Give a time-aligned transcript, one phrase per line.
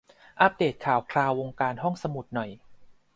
[0.41, 2.49] อัปเดทข่าวคราววงการห้องสมุดหน่อย